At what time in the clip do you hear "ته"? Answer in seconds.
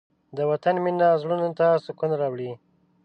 1.59-1.67